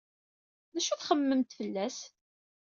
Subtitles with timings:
[0.73, 1.97] D acu ay txemmememt fell-as?